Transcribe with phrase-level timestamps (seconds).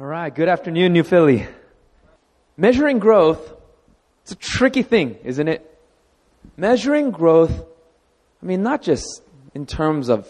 [0.00, 1.46] All right, good afternoon, New Philly.
[2.56, 3.52] Measuring growth,
[4.22, 5.78] it's a tricky thing, isn't it?
[6.56, 7.52] Measuring growth,
[8.42, 9.04] I mean, not just
[9.52, 10.26] in terms of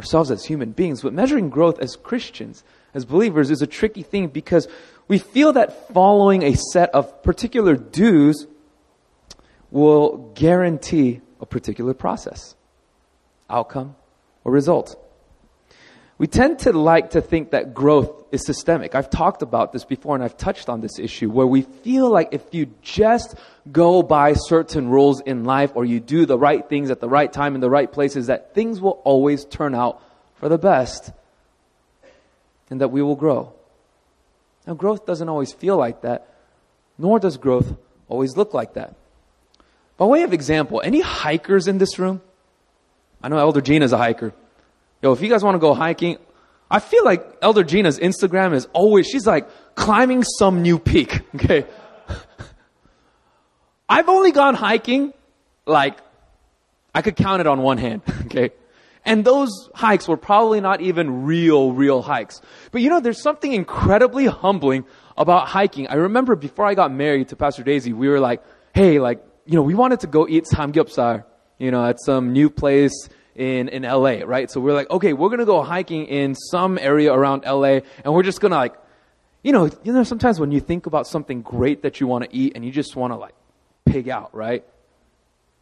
[0.00, 4.26] ourselves as human beings, but measuring growth as Christians, as believers, is a tricky thing
[4.26, 4.66] because
[5.06, 8.48] we feel that following a set of particular dues
[9.70, 12.56] will guarantee a particular process,
[13.48, 13.94] outcome,
[14.42, 15.00] or result.
[16.24, 18.94] We tend to like to think that growth is systemic.
[18.94, 22.30] I've talked about this before and I've touched on this issue where we feel like
[22.32, 23.34] if you just
[23.70, 27.30] go by certain rules in life or you do the right things at the right
[27.30, 30.00] time in the right places, that things will always turn out
[30.36, 31.12] for the best
[32.70, 33.52] and that we will grow.
[34.66, 36.26] Now, growth doesn't always feel like that,
[36.96, 37.76] nor does growth
[38.08, 38.94] always look like that.
[39.98, 42.22] By way of example, any hikers in this room?
[43.22, 44.32] I know Elder Gina's a hiker.
[45.04, 46.16] Yo, if you guys want to go hiking,
[46.70, 51.66] I feel like Elder Gina's Instagram is always, she's like climbing some new peak, okay?
[53.86, 55.12] I've only gone hiking,
[55.66, 55.98] like,
[56.94, 58.52] I could count it on one hand, okay?
[59.04, 62.40] And those hikes were probably not even real, real hikes.
[62.72, 64.86] But you know, there's something incredibly humbling
[65.18, 65.86] about hiking.
[65.88, 68.42] I remember before I got married to Pastor Daisy, we were like,
[68.72, 71.26] hey, like, you know, we wanted to go eat samgyeopsal,
[71.58, 74.50] you know, at some new place in, in LA, right?
[74.50, 78.22] So we're like, okay, we're gonna go hiking in some area around LA and we're
[78.22, 78.74] just gonna like,
[79.42, 82.34] you know, you know, sometimes when you think about something great that you want to
[82.34, 83.34] eat and you just want to like
[83.84, 84.64] pig out, right?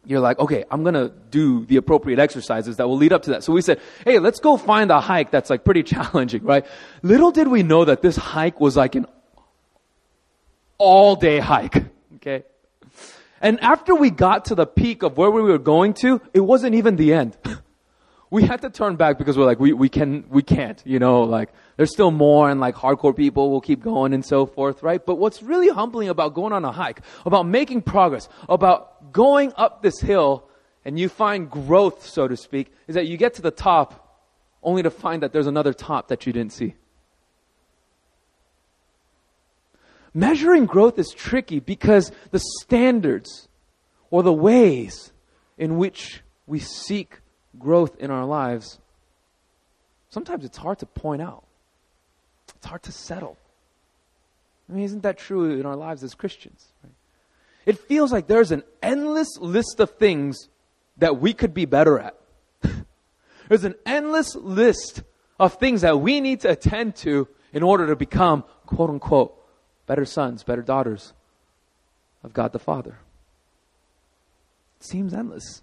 [0.05, 3.43] You're like, okay, I'm gonna do the appropriate exercises that will lead up to that.
[3.43, 6.65] So we said, hey, let's go find a hike that's like pretty challenging, right?
[7.01, 9.07] Little did we know that this hike was like an
[10.77, 11.83] all day hike,
[12.15, 12.43] okay?
[13.43, 16.75] And after we got to the peak of where we were going to, it wasn't
[16.75, 17.37] even the end.
[18.31, 21.23] we had to turn back because we're like, we, we can, we can't, you know,
[21.23, 25.05] like, there's still more and like hardcore people will keep going and so forth, right?
[25.05, 29.83] But what's really humbling about going on a hike, about making progress, about going up
[29.83, 30.47] this hill
[30.85, 34.23] and you find growth, so to speak, is that you get to the top
[34.63, 36.75] only to find that there's another top that you didn't see.
[40.13, 43.47] Measuring growth is tricky because the standards
[44.11, 45.11] or the ways
[45.57, 47.19] in which we seek
[47.57, 48.79] growth in our lives,
[50.09, 51.43] sometimes it's hard to point out.
[52.55, 53.37] It's hard to settle.
[54.69, 56.67] I mean, isn't that true in our lives as Christians?
[56.83, 56.93] Right?
[57.65, 60.49] It feels like there's an endless list of things
[60.97, 62.17] that we could be better at.
[63.49, 65.03] there's an endless list
[65.39, 69.37] of things that we need to attend to in order to become, quote unquote,
[69.85, 71.13] better sons, better daughters
[72.23, 72.97] of God the Father.
[74.79, 75.61] It seems endless.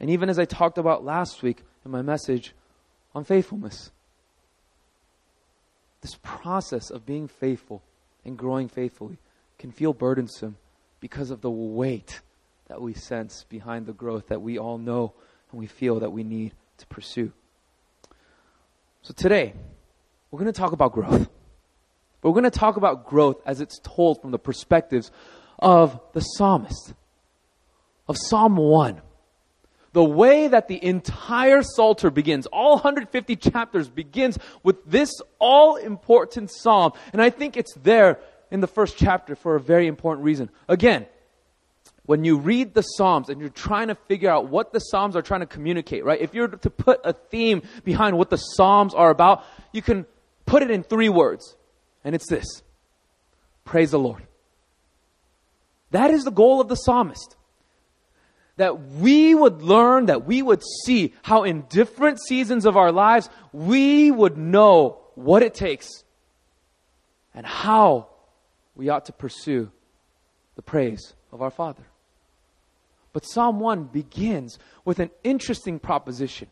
[0.00, 2.54] And even as I talked about last week in my message
[3.14, 3.90] on faithfulness,
[6.00, 7.82] this process of being faithful
[8.24, 9.18] and growing faithfully
[9.58, 10.56] can feel burdensome
[11.00, 12.20] because of the weight
[12.68, 15.12] that we sense behind the growth that we all know
[15.50, 17.32] and we feel that we need to pursue.
[19.02, 19.52] So today,
[20.30, 21.28] we're going to talk about growth.
[22.22, 25.10] But we're going to talk about growth as it's told from the perspectives
[25.58, 26.94] of the psalmist,
[28.08, 29.02] of Psalm 1.
[29.92, 36.50] The way that the entire Psalter begins, all 150 chapters begins with this all important
[36.50, 36.92] psalm.
[37.12, 38.18] And I think it's there
[38.50, 40.48] in the first chapter for a very important reason.
[40.66, 41.06] Again,
[42.06, 45.22] when you read the Psalms and you're trying to figure out what the Psalms are
[45.22, 46.20] trying to communicate, right?
[46.20, 50.06] If you're to put a theme behind what the Psalms are about, you can
[50.46, 51.56] put it in three words
[52.04, 52.62] and it's this
[53.64, 54.26] Praise the Lord.
[55.90, 57.36] That is the goal of the psalmist.
[58.56, 63.30] That we would learn, that we would see how in different seasons of our lives,
[63.52, 65.88] we would know what it takes
[67.34, 68.08] and how
[68.74, 69.70] we ought to pursue
[70.56, 71.84] the praise of our Father.
[73.12, 76.48] But Psalm 1 begins with an interesting proposition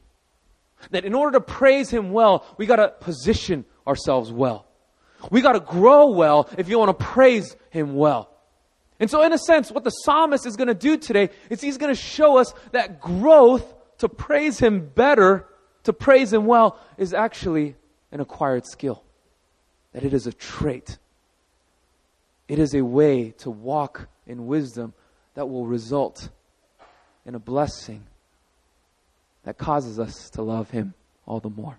[0.91, 4.67] that in order to praise Him well, we got to position ourselves well.
[5.31, 8.31] We got to grow well if you want to praise Him well.
[8.99, 11.79] And so, in a sense, what the psalmist is going to do today is he's
[11.79, 13.65] going to show us that growth
[13.99, 15.47] to praise Him better,
[15.85, 17.77] to praise Him well, is actually
[18.13, 19.03] an acquired skill.
[19.93, 20.99] That it is a trait.
[22.47, 24.93] It is a way to walk in wisdom
[25.35, 26.29] that will result
[27.25, 28.05] in a blessing
[29.45, 30.95] that causes us to love Him
[31.27, 31.79] all the more.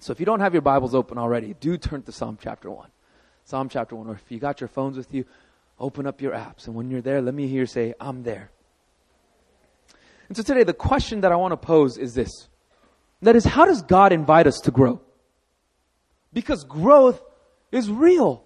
[0.00, 2.88] So if you don't have your Bibles open already, do turn to Psalm chapter 1.
[3.44, 4.06] Psalm chapter 1.
[4.08, 5.26] Or if you got your phones with you,
[5.78, 6.66] open up your apps.
[6.66, 8.50] And when you're there, let me hear you say, I'm there.
[10.28, 12.48] And so today, the question that I want to pose is this
[13.20, 15.00] that is, how does God invite us to grow?
[16.32, 17.20] Because growth
[17.70, 18.44] is real.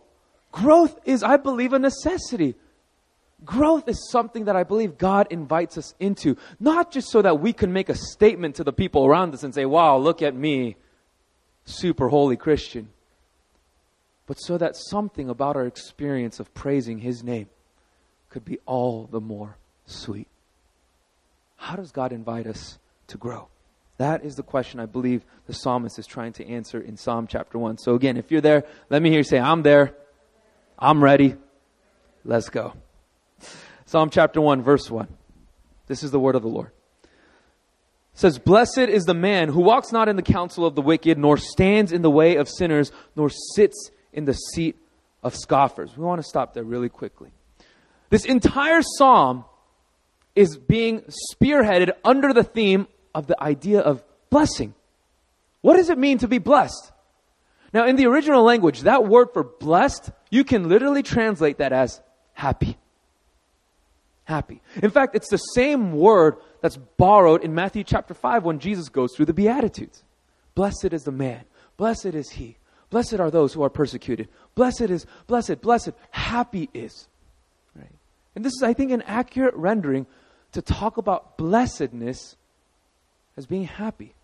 [0.51, 2.57] Growth is, I believe, a necessity.
[3.45, 7.53] Growth is something that I believe God invites us into, not just so that we
[7.53, 10.77] can make a statement to the people around us and say, wow, look at me,
[11.65, 12.89] super holy Christian,
[14.27, 17.49] but so that something about our experience of praising His name
[18.31, 19.57] could be all the more
[19.87, 20.29] sweet.
[21.57, 22.79] How does God invite us
[23.09, 23.49] to grow?
[23.97, 27.59] That is the question I believe the psalmist is trying to answer in Psalm chapter
[27.59, 27.79] 1.
[27.79, 29.95] So, again, if you're there, let me hear you say, I'm there.
[30.79, 31.37] I'm ready.
[32.25, 32.75] Let's go.
[33.87, 35.07] Psalm chapter 1, verse 1.
[35.87, 36.73] This is the word of the Lord.
[38.15, 41.37] Says, Blessed is the man who walks not in the counsel of the wicked, nor
[41.37, 44.77] stands in the way of sinners, nor sits in the seat
[45.23, 45.97] of scoffers.
[45.97, 47.33] We want to stop there really quickly.
[48.11, 49.45] This entire psalm
[50.37, 51.03] is being
[51.35, 54.75] spearheaded under the theme of the idea of blessing.
[55.61, 56.93] What does it mean to be blessed?
[57.73, 62.01] Now, in the original language, that word for blessed, you can literally translate that as
[62.33, 62.77] happy.
[64.25, 64.63] Happy.
[64.83, 69.15] In fact, it's the same word that's borrowed in Matthew chapter 5 when Jesus goes
[69.15, 70.03] through the Beatitudes.
[70.55, 71.43] Blessed is the man.
[71.77, 72.57] Blessed is he.
[72.89, 74.29] Blessed are those who are persecuted.
[74.55, 77.07] Blessed is, blessed, blessed, happy is.
[77.77, 77.93] Right?
[78.35, 80.07] And this is, I think, an accurate rendering
[80.53, 82.35] to talk about blessedness
[83.37, 84.15] as being happy.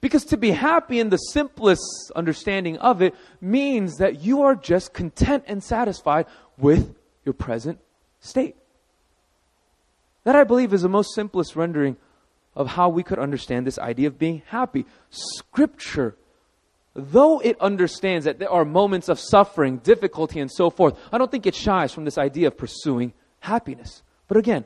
[0.00, 4.94] Because to be happy in the simplest understanding of it means that you are just
[4.94, 6.26] content and satisfied
[6.58, 6.94] with
[7.24, 7.80] your present
[8.20, 8.54] state.
[10.24, 11.96] That I believe is the most simplest rendering
[12.56, 14.86] of how we could understand this idea of being happy.
[15.10, 16.16] Scripture,
[16.94, 21.30] though it understands that there are moments of suffering, difficulty, and so forth, I don't
[21.30, 24.02] think it shies from this idea of pursuing happiness.
[24.28, 24.64] But again,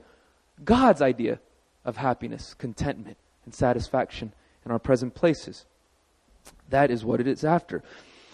[0.64, 1.40] God's idea
[1.84, 4.32] of happiness, contentment, and satisfaction
[4.64, 5.64] in our present places.
[6.68, 7.82] That is what it is after.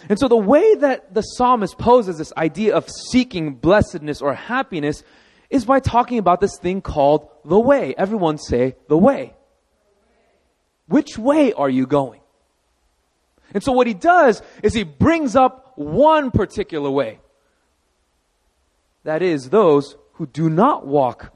[0.08, 5.02] And so the way that the psalmist poses this idea of seeking blessedness or happiness
[5.54, 7.94] is by talking about this thing called the way.
[7.96, 9.34] Everyone say the way.
[10.88, 12.20] Which way are you going?
[13.52, 17.20] And so what he does is he brings up one particular way.
[19.04, 21.32] That is, those who do not walk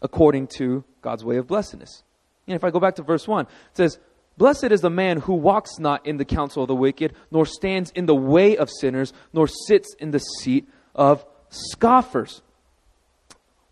[0.00, 2.04] according to God's way of blessedness.
[2.46, 3.98] And if I go back to verse 1, it says,
[4.36, 7.90] Blessed is the man who walks not in the counsel of the wicked, nor stands
[7.90, 12.40] in the way of sinners, nor sits in the seat of scoffers.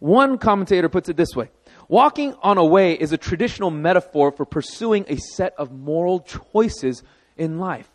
[0.01, 1.51] One commentator puts it this way
[1.89, 7.03] Walking on a way is a traditional metaphor for pursuing a set of moral choices
[7.37, 7.89] in life.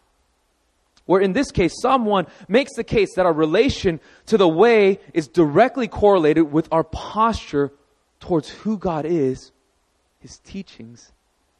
[1.05, 5.27] Where in this case, someone makes the case that our relation to the way is
[5.27, 7.71] directly correlated with our posture
[8.19, 9.51] towards who God is,
[10.19, 11.11] His teachings,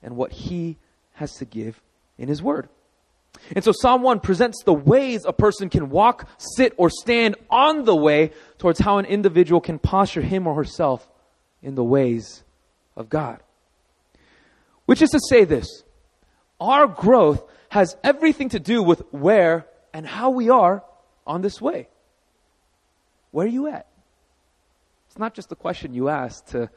[0.02, 0.78] and what He
[1.14, 1.80] has to give
[2.18, 2.70] in His Word.
[3.56, 7.86] And so Psalm 1 presents the ways a person can walk, sit, or stand on
[7.86, 11.08] the way towards how an individual can posture him or herself
[11.62, 12.44] in the ways
[12.96, 13.42] of God.
[14.86, 15.84] Which is to say this
[16.60, 20.84] our growth has everything to do with where and how we are
[21.28, 21.90] on this way.
[23.32, 23.88] Where are you at?
[25.08, 26.70] It's not just a question you ask to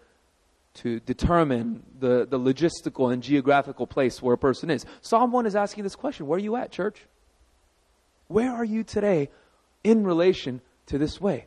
[0.82, 4.84] to determine the, the logistical and geographical place where a person is.
[5.00, 7.04] Psalm 1 is asking this question Where are you at, church?
[8.28, 9.30] Where are you today
[9.82, 11.46] in relation to this way?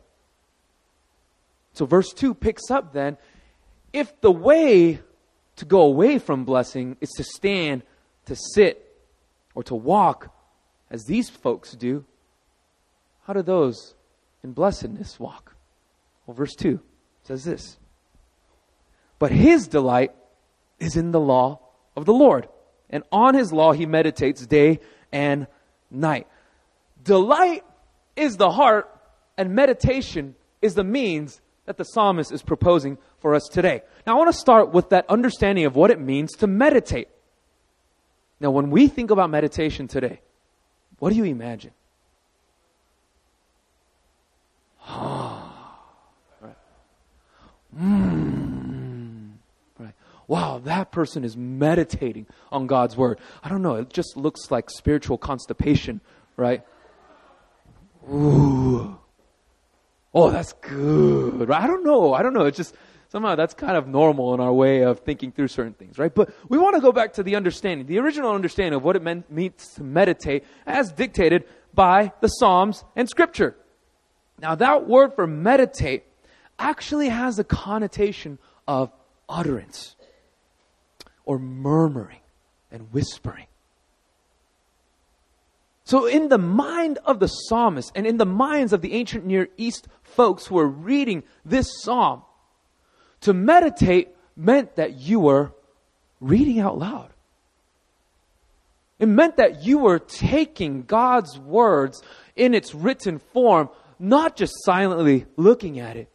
[1.74, 3.16] So, verse 2 picks up then
[3.92, 5.00] if the way
[5.56, 7.82] to go away from blessing is to stand,
[8.26, 8.88] to sit,
[9.54, 10.34] or to walk
[10.90, 12.04] as these folks do,
[13.26, 13.94] how do those
[14.42, 15.54] in blessedness walk?
[16.26, 16.80] Well, verse 2
[17.22, 17.78] says this
[19.22, 20.10] but his delight
[20.80, 21.60] is in the law
[21.94, 22.48] of the Lord.
[22.90, 24.80] And on his law he meditates day
[25.12, 25.46] and
[25.92, 26.26] night.
[27.04, 27.62] Delight
[28.16, 28.90] is the heart,
[29.38, 33.82] and meditation is the means that the psalmist is proposing for us today.
[34.04, 37.06] Now, I want to start with that understanding of what it means to meditate.
[38.40, 40.20] Now, when we think about meditation today,
[40.98, 41.70] what do you imagine?
[44.84, 45.78] Ah.
[47.78, 48.31] Hmm
[50.32, 53.20] wow, that person is meditating on God's word.
[53.44, 56.00] I don't know, it just looks like spiritual constipation,
[56.38, 56.64] right?
[58.10, 58.98] Ooh.
[60.14, 61.50] Oh, that's good.
[61.50, 62.14] I don't know.
[62.14, 62.46] I don't know.
[62.46, 62.74] It's just
[63.10, 66.14] somehow that's kind of normal in our way of thinking through certain things, right?
[66.14, 69.02] But we want to go back to the understanding, the original understanding of what it
[69.02, 73.54] meant, means to meditate as dictated by the Psalms and Scripture.
[74.38, 76.04] Now, that word for meditate
[76.58, 78.90] actually has a connotation of
[79.28, 79.94] utterance
[81.24, 82.20] or murmuring
[82.70, 83.46] and whispering.
[85.84, 89.48] So, in the mind of the psalmist and in the minds of the ancient Near
[89.56, 92.22] East folks who were reading this psalm,
[93.22, 95.52] to meditate meant that you were
[96.20, 97.10] reading out loud.
[98.98, 102.02] It meant that you were taking God's words
[102.36, 106.08] in its written form, not just silently looking at it,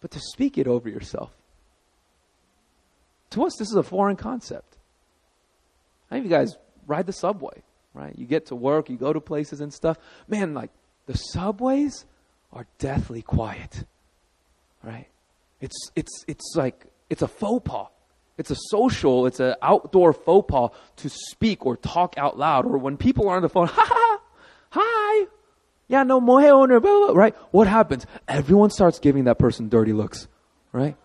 [0.00, 1.30] but to speak it over yourself.
[3.30, 4.76] To us, this is a foreign concept.
[6.10, 6.56] How many of you guys
[6.86, 8.18] ride the subway, right?
[8.18, 9.98] You get to work, you go to places and stuff.
[10.26, 10.70] Man, like
[11.06, 12.06] the subways
[12.52, 13.84] are deathly quiet,
[14.82, 15.06] right?
[15.60, 17.88] It's, it's, it's like, it's a faux pas.
[18.38, 22.64] It's a social, it's an outdoor faux pas to speak or talk out loud.
[22.64, 24.20] Or when people are on the phone, ha ha,
[24.70, 25.26] hi,
[25.88, 27.34] yeah, no mohe owner, blah, blah, right?
[27.50, 28.06] What happens?
[28.28, 30.28] Everyone starts giving that person dirty looks,
[30.72, 30.96] right?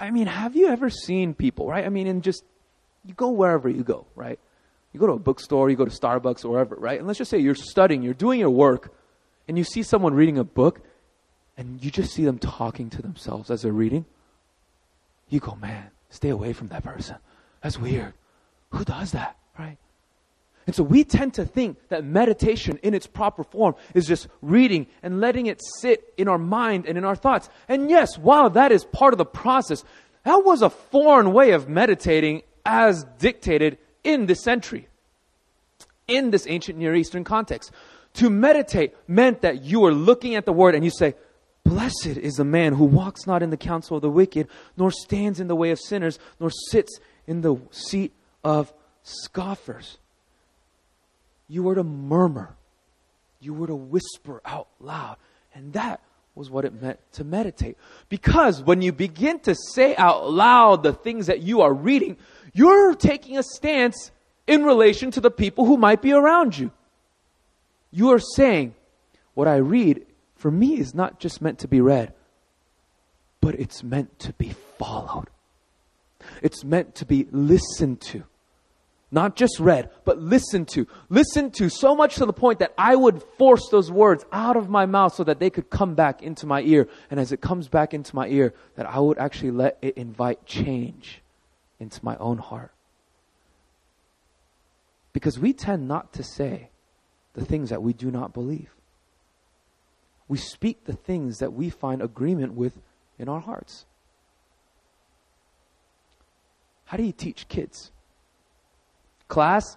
[0.00, 1.84] I mean, have you ever seen people, right?
[1.84, 2.44] I mean, and just,
[3.04, 4.38] you go wherever you go, right?
[4.92, 6.98] You go to a bookstore, you go to Starbucks or wherever, right?
[6.98, 8.92] And let's just say you're studying, you're doing your work,
[9.46, 10.80] and you see someone reading a book,
[11.56, 14.04] and you just see them talking to themselves as they're reading,
[15.28, 17.16] you go, man, stay away from that person.
[17.62, 18.14] That's weird.
[18.70, 19.78] Who does that, right?
[20.68, 24.86] And so we tend to think that meditation in its proper form is just reading
[25.02, 27.48] and letting it sit in our mind and in our thoughts.
[27.68, 29.82] And yes, while that is part of the process,
[30.24, 34.88] that was a foreign way of meditating as dictated in this century,
[36.06, 37.70] in this ancient Near Eastern context.
[38.16, 41.14] To meditate meant that you were looking at the word and you say,
[41.64, 45.40] Blessed is the man who walks not in the counsel of the wicked, nor stands
[45.40, 48.12] in the way of sinners, nor sits in the seat
[48.44, 48.70] of
[49.02, 49.96] scoffers.
[51.48, 52.54] You were to murmur,
[53.40, 55.16] you were to whisper out loud.
[55.54, 56.00] And that
[56.34, 57.76] was what it meant to meditate.
[58.08, 62.16] Because when you begin to say out loud the things that you are reading,
[62.52, 64.12] you're taking a stance
[64.46, 66.70] in relation to the people who might be around you.
[67.90, 68.74] You are saying,
[69.34, 72.12] What I read for me is not just meant to be read,
[73.40, 75.28] but it's meant to be followed.
[76.42, 78.24] It's meant to be listened to.
[79.10, 80.86] Not just read, but listened to.
[81.08, 84.68] Listened to so much to the point that I would force those words out of
[84.68, 86.88] my mouth so that they could come back into my ear.
[87.10, 90.44] And as it comes back into my ear, that I would actually let it invite
[90.44, 91.22] change
[91.80, 92.72] into my own heart.
[95.14, 96.70] Because we tend not to say
[97.32, 98.68] the things that we do not believe
[100.28, 102.78] we speak the things that we find agreement with
[103.18, 103.86] in our hearts.
[106.84, 107.90] How do you teach kids?
[109.28, 109.76] Class,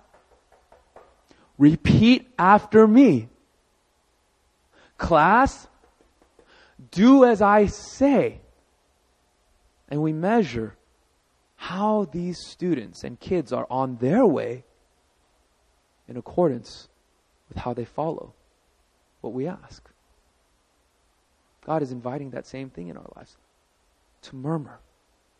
[1.58, 3.28] repeat after me.
[4.98, 5.68] Class,
[6.90, 8.40] do as I say.
[9.90, 10.76] And we measure
[11.58, 14.64] how these students and kids are on their way
[16.08, 16.88] in accordance
[17.50, 18.34] with how they follow
[19.20, 19.90] what we ask.
[21.66, 23.36] God is inviting that same thing in our lives.
[24.24, 24.80] To murmur,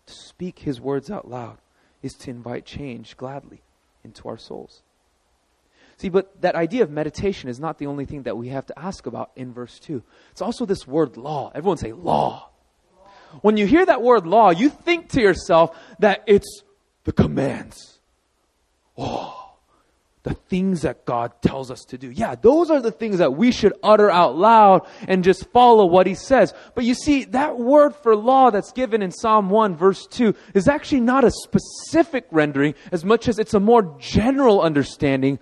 [0.06, 1.58] to speak His words out loud,
[2.04, 3.62] is to invite change gladly
[4.04, 4.82] into our souls.
[5.98, 8.80] See, but that idea of meditation is not the only thing that we have to
[8.80, 10.02] ask about in verse 2.
[10.32, 11.52] It's also this word law.
[11.54, 12.50] Everyone say law.
[13.42, 16.64] When you hear that word law, you think to yourself that it's
[17.04, 18.00] the commands.
[18.98, 19.41] Oh,
[20.24, 22.12] the things that God tells us to do.
[22.12, 26.06] Yeah, those are the things that we should utter out loud and just follow what
[26.06, 26.54] He says.
[26.76, 30.68] But you see, that word for law that's given in Psalm 1 verse 2 is
[30.68, 35.40] actually not a specific rendering as much as it's a more general understanding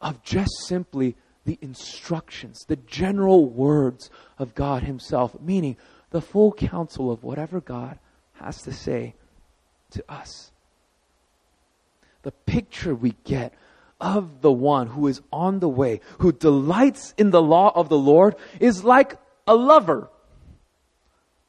[0.00, 1.16] of just simply
[1.46, 5.76] the instructions, the general words of God Himself, meaning
[6.10, 7.98] the full counsel of whatever God
[8.34, 9.14] has to say
[9.90, 10.50] to us
[12.24, 13.54] the picture we get
[14.00, 17.96] of the one who is on the way, who delights in the law of the
[17.96, 19.16] Lord, is like
[19.46, 20.10] a lover,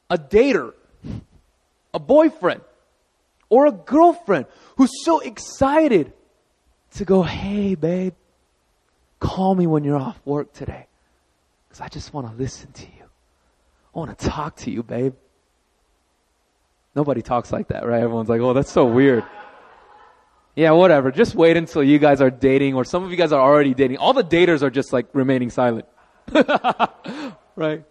[0.08, 0.72] a dater,
[1.92, 2.60] a boyfriend,
[3.48, 6.12] or a girlfriend who's so excited
[6.94, 8.14] to go, hey, babe,
[9.18, 10.86] call me when you're off work today.
[11.68, 13.04] Because I just want to listen to you.
[13.94, 15.14] I want to talk to you, babe.
[16.94, 18.02] Nobody talks like that, right?
[18.02, 19.24] Everyone's like, oh, that's so weird.
[20.56, 21.12] Yeah, whatever.
[21.12, 23.98] Just wait until you guys are dating, or some of you guys are already dating.
[23.98, 25.84] All the daters are just like remaining silent.
[27.56, 27.84] right?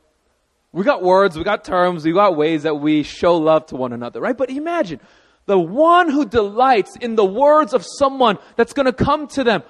[0.71, 3.93] We got words, we got terms, we got ways that we show love to one
[3.93, 4.35] another, right?
[4.35, 4.99] But imagine
[5.45, 9.61] the one who delights in the words of someone that's going to come to them.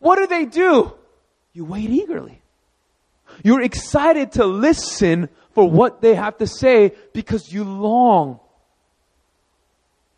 [0.00, 0.92] What do they do?
[1.52, 2.42] You wait eagerly.
[3.44, 8.40] You're excited to listen for what they have to say because you long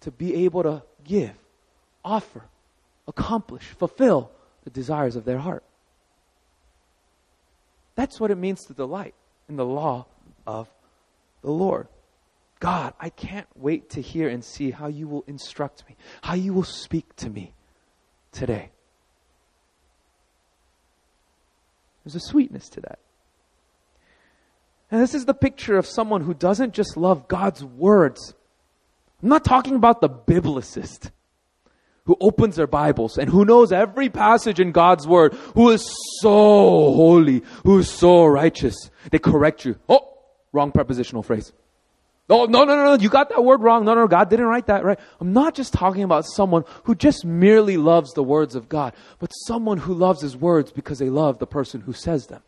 [0.01, 1.33] to be able to give
[2.05, 2.43] offer
[3.07, 4.31] accomplish, fulfill
[4.65, 5.65] the desires of their heart.
[7.95, 9.15] That's what it means to delight
[9.49, 10.07] in the law
[10.47, 10.69] of
[11.43, 11.89] the Lord.
[12.61, 16.55] God, I can't wait to hear and see how you will instruct me, how you
[16.55, 17.53] will speak to me
[18.31, 18.71] today.
[22.05, 22.99] There's a sweetness to that.
[24.91, 28.35] And this is the picture of someone who doesn't just love God's words.
[29.23, 31.11] I'm not talking about the biblicist
[32.05, 35.85] who opens their Bibles and who knows every passage in God's Word, who is
[36.21, 38.91] so holy, who is so righteous.
[39.11, 39.77] They correct you.
[39.89, 40.19] Oh,
[40.53, 41.53] wrong prepositional phrase.
[42.29, 43.85] Oh, no, no, no, no, you got that word wrong.
[43.85, 44.99] No, no, God didn't write that right.
[45.21, 49.31] I'm not just talking about someone who just merely loves the words of God, but
[49.47, 52.43] someone who loves his words because they love the person who says them.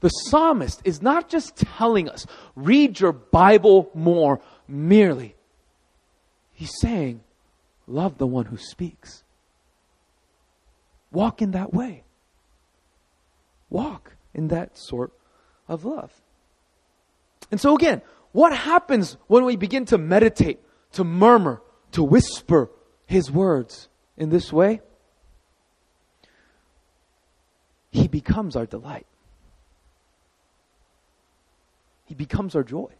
[0.00, 5.33] The psalmist is not just telling us, read your Bible more merely.
[6.54, 7.20] He's saying,
[7.86, 9.24] love the one who speaks.
[11.10, 12.04] Walk in that way.
[13.68, 15.12] Walk in that sort
[15.68, 16.12] of love.
[17.50, 20.60] And so, again, what happens when we begin to meditate,
[20.92, 21.60] to murmur,
[21.92, 22.70] to whisper
[23.06, 24.80] His words in this way?
[27.90, 29.06] He becomes our delight,
[32.06, 32.92] He becomes our joy,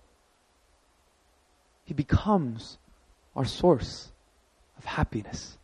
[1.84, 2.78] He becomes
[3.36, 4.12] our source
[4.78, 5.58] of happiness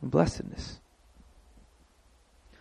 [0.00, 0.80] and blessedness.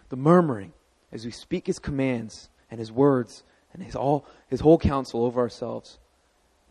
[0.09, 0.73] The murmuring
[1.11, 5.41] as we speak His commands and His words and His all His whole counsel over
[5.41, 5.99] ourselves,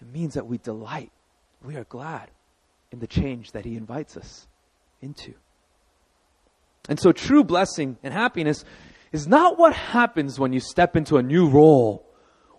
[0.00, 1.10] it means that we delight,
[1.62, 2.30] we are glad
[2.90, 4.46] in the change that He invites us
[5.00, 5.34] into.
[6.88, 8.64] And so, true blessing and happiness
[9.12, 12.04] is not what happens when you step into a new role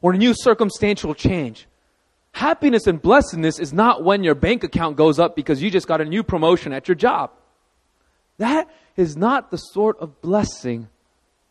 [0.02, 1.68] or a new circumstantial change.
[2.38, 6.02] Happiness and blessedness is not when your bank account goes up because you just got
[6.02, 7.32] a new promotion at your job.
[8.38, 10.88] That is not the sort of blessing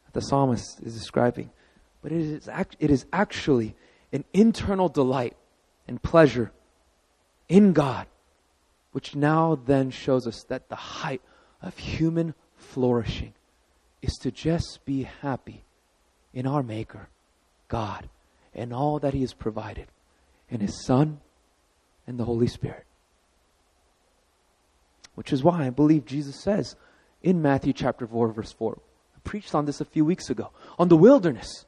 [0.05, 1.51] that the psalmist is describing,
[2.03, 3.75] but it is, act- it is actually
[4.13, 5.37] an internal delight
[5.89, 6.53] and pleasure
[7.49, 8.07] in God,
[8.93, 11.21] which now then shows us that the height
[11.63, 13.35] of human flourishing
[14.03, 15.65] is to just be happy
[16.33, 17.09] in our Maker,
[17.67, 18.09] God,
[18.55, 19.89] and all that He has provided
[20.51, 21.21] and His Son
[22.07, 22.85] and the Holy Spirit.
[25.15, 26.77] Which is why I believe Jesus says
[27.23, 28.79] in Matthew chapter 4, verse 4.
[29.17, 30.51] I preached on this a few weeks ago.
[30.79, 31.65] On the wilderness,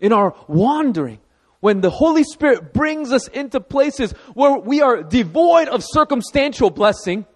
[0.00, 1.18] in our wandering,
[1.60, 7.26] when the Holy Spirit brings us into places where we are devoid of circumstantial blessing,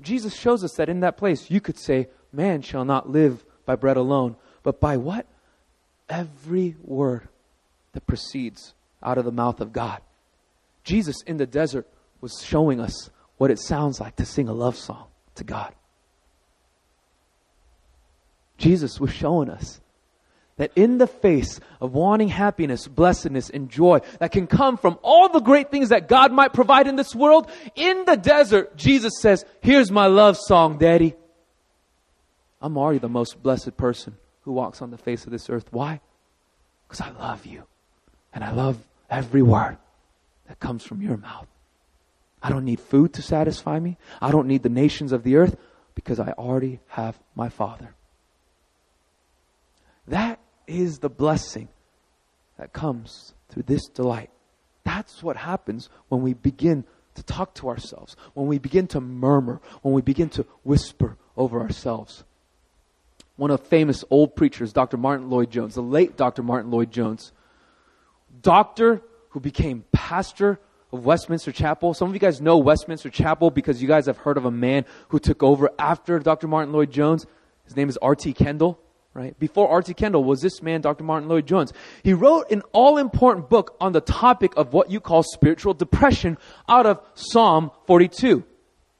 [0.00, 3.74] Jesus shows us that in that place you could say, Man shall not live by
[3.74, 5.26] bread alone, but by what?
[6.08, 7.28] Every word
[7.92, 10.00] that proceeds out of the mouth of God.
[10.84, 11.86] Jesus in the desert
[12.20, 15.74] was showing us what it sounds like to sing a love song to God.
[18.58, 19.80] Jesus was showing us
[20.58, 25.30] that in the face of wanting happiness, blessedness, and joy that can come from all
[25.30, 29.46] the great things that God might provide in this world, in the desert, Jesus says,
[29.62, 31.14] Here's my love song, Daddy.
[32.60, 35.66] I'm already the most blessed person who walks on the face of this earth.
[35.70, 36.00] Why?
[36.86, 37.62] Because I love you.
[38.34, 38.76] And I love
[39.10, 39.76] every word
[40.48, 41.46] that comes from your mouth.
[42.42, 43.98] I don't need food to satisfy me.
[44.20, 45.56] I don't need the nations of the earth
[45.94, 47.94] because I already have my Father.
[50.08, 51.68] That is the blessing
[52.58, 54.30] that comes through this delight.
[54.84, 59.60] That's what happens when we begin to talk to ourselves, when we begin to murmur,
[59.82, 62.24] when we begin to whisper over ourselves.
[63.36, 64.96] One of famous old preachers, Dr.
[64.96, 66.42] Martyn Lloyd-Jones, the late Dr.
[66.42, 67.32] Martyn Lloyd-Jones,
[68.42, 70.58] doctor who became pastor
[70.92, 71.94] of Westminster Chapel.
[71.94, 74.84] Some of you guys know Westminster Chapel because you guys have heard of a man
[75.08, 76.48] who took over after Dr.
[76.48, 77.26] Martyn Lloyd-Jones.
[77.64, 78.32] His name is R.T.
[78.32, 78.80] Kendall,
[79.14, 79.38] right?
[79.38, 79.94] Before R.T.
[79.94, 81.04] Kendall was this man, Dr.
[81.04, 81.72] Martyn Lloyd-Jones.
[82.02, 86.36] He wrote an all-important book on the topic of what you call spiritual depression
[86.68, 88.44] out of Psalm 42.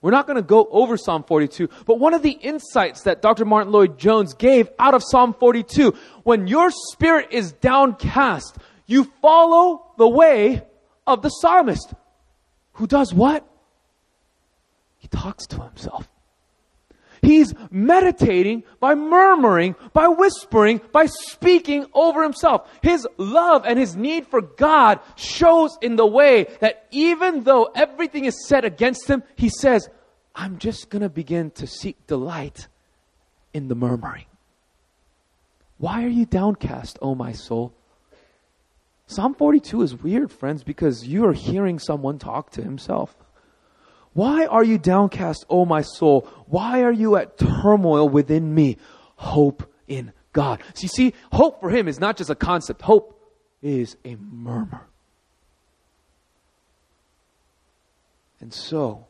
[0.02, 3.44] We're not going to go over Psalm 42, but one of the insights that Dr.
[3.44, 8.56] Martyn Lloyd-Jones gave out of Psalm 42, when your spirit is downcast,
[8.90, 10.64] you follow the way
[11.06, 11.94] of the psalmist.
[12.74, 13.46] Who does what?
[14.98, 16.08] He talks to himself.
[17.22, 22.68] He's meditating by murmuring, by whispering, by speaking over himself.
[22.82, 28.24] His love and his need for God shows in the way that even though everything
[28.24, 29.88] is set against him, he says,
[30.34, 32.68] I'm just going to begin to seek delight
[33.52, 34.26] in the murmuring.
[35.78, 37.74] Why are you downcast, O my soul?
[39.10, 43.16] Psalm 42 is weird, friends, because you are hearing someone talk to himself.
[44.12, 46.28] Why are you downcast, O my soul?
[46.46, 48.76] Why are you at turmoil within me?
[49.16, 50.62] Hope in God.
[50.74, 52.82] So you see, hope for him is not just a concept.
[52.82, 53.20] Hope
[53.60, 54.86] is a murmur.
[58.38, 59.08] And so,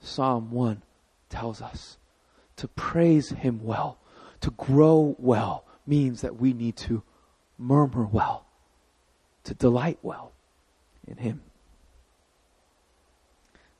[0.00, 0.82] Psalm 1
[1.28, 1.96] tells us
[2.56, 3.98] to praise him well,
[4.40, 7.04] to grow well, means that we need to
[7.56, 8.47] murmur well,
[9.48, 10.32] to delight well
[11.06, 11.40] in him.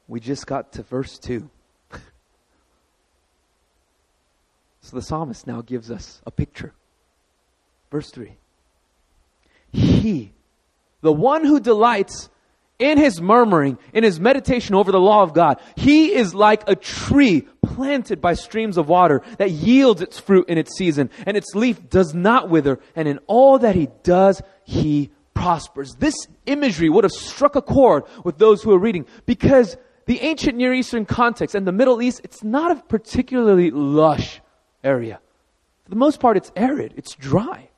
[0.09, 1.48] We just got to verse 2.
[4.81, 6.72] so the psalmist now gives us a picture.
[7.90, 8.35] Verse 3.
[9.70, 10.33] He,
[11.02, 12.31] the one who delights
[12.78, 16.76] in his murmuring, in his meditation over the law of God, he is like a
[16.76, 21.54] tree planted by streams of water that yields its fruit in its season, and its
[21.54, 25.94] leaf does not wither, and in all that he does, he prospers.
[25.94, 30.57] This imagery would have struck a chord with those who are reading because the ancient
[30.57, 34.40] Near Eastern context and the Middle East, it's not a particularly lush
[34.83, 35.20] area.
[35.85, 37.68] For the most part, it's arid, it's dry.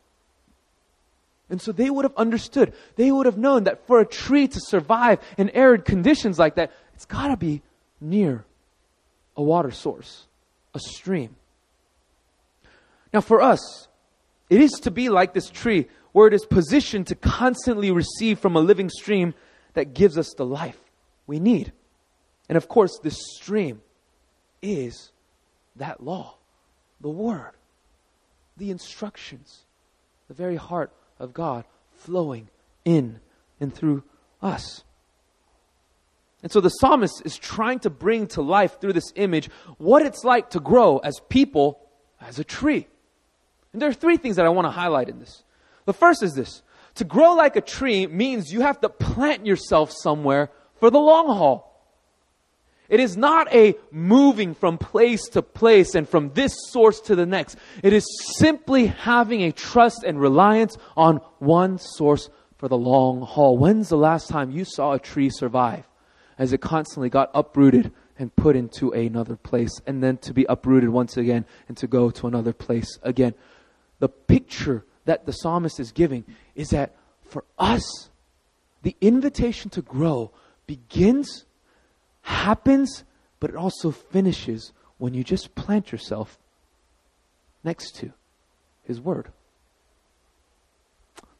[1.51, 4.61] And so they would have understood, they would have known that for a tree to
[4.61, 7.61] survive in arid conditions like that, it's got to be
[8.01, 8.45] near
[9.37, 10.27] a water source,
[10.73, 11.37] a stream.
[13.13, 13.89] Now, for us,
[14.49, 18.57] it is to be like this tree where it is positioned to constantly receive from
[18.57, 19.35] a living stream
[19.75, 20.79] that gives us the life
[21.27, 21.73] we need.
[22.49, 23.81] And of course, this stream
[24.61, 25.13] is
[25.77, 26.37] that law,
[27.01, 27.53] the word,
[28.57, 29.61] the instructions,
[30.29, 32.49] the very heart of God flowing
[32.85, 33.21] in
[33.61, 34.03] and through
[34.43, 34.83] us.
[36.43, 40.25] And so the psalmist is trying to bring to life through this image what it's
[40.25, 41.81] like to grow as people,
[42.21, 42.87] as a tree.
[43.73, 45.45] And there are three things that I want to highlight in this.
[45.85, 46.63] The first is this
[46.97, 51.27] to grow like a tree means you have to plant yourself somewhere for the long
[51.27, 51.71] haul.
[52.89, 57.25] It is not a moving from place to place and from this source to the
[57.25, 57.57] next.
[57.85, 58.05] It is
[58.37, 63.57] simply having a trust and reliance on one source for the long haul.
[63.57, 65.85] When's the last time you saw a tree survive
[66.37, 70.89] as it constantly got uprooted and put into another place and then to be uprooted
[70.89, 73.35] once again and to go to another place again?
[74.01, 76.95] The picture that the psalmist is giving is that
[77.25, 78.11] for us,
[78.83, 80.31] the invitation to grow
[80.69, 81.47] begins
[82.23, 83.03] happens,
[83.41, 86.39] but it also finishes when you just plant yourself
[87.65, 88.13] next to
[88.85, 89.33] His Word.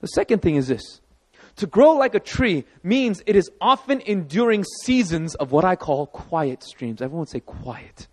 [0.01, 1.01] The second thing is this
[1.55, 6.09] to grow like a tree means it is often enduring seasons of what I call
[6.09, 7.01] quiet streams.
[7.01, 8.09] Everyone say quiet.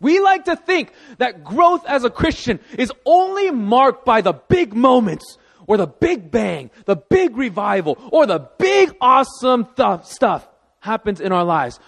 [0.00, 4.74] We like to think that growth as a Christian is only marked by the big
[4.74, 10.48] moments or the big bang, the big revival, or the big awesome th- stuff
[10.80, 11.80] happens in our lives.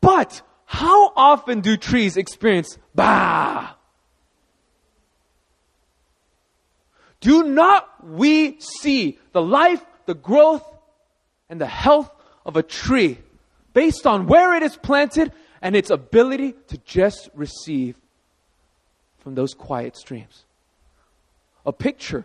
[0.00, 3.74] But how often do trees experience bah?
[7.20, 10.64] Do not we see the life, the growth,
[11.50, 12.10] and the health
[12.46, 13.18] of a tree
[13.74, 17.96] based on where it is planted and its ability to just receive
[19.18, 20.44] from those quiet streams?
[21.66, 22.24] A picture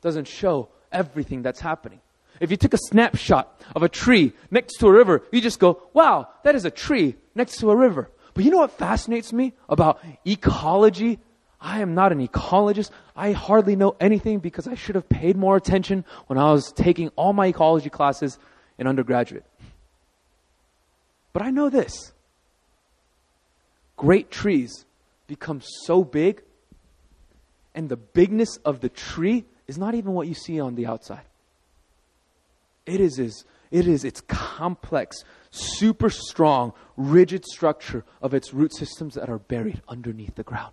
[0.00, 2.00] doesn't show everything that's happening.
[2.40, 5.82] If you took a snapshot of a tree next to a river, you just go,
[5.92, 8.10] wow, that is a tree next to a river.
[8.34, 11.18] But you know what fascinates me about ecology?
[11.60, 12.90] I am not an ecologist.
[13.16, 17.08] I hardly know anything because I should have paid more attention when I was taking
[17.16, 18.38] all my ecology classes
[18.78, 19.44] in undergraduate.
[21.32, 22.12] But I know this
[23.96, 24.84] great trees
[25.26, 26.42] become so big,
[27.74, 31.24] and the bigness of the tree is not even what you see on the outside.
[32.86, 39.14] It is, is, it is its complex, super strong, rigid structure of its root systems
[39.14, 40.72] that are buried underneath the ground.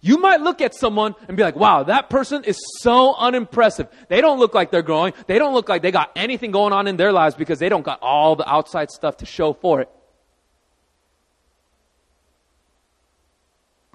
[0.00, 3.88] You might look at someone and be like, wow, that person is so unimpressive.
[4.08, 5.12] They don't look like they're growing.
[5.26, 7.84] They don't look like they got anything going on in their lives because they don't
[7.84, 9.90] got all the outside stuff to show for it.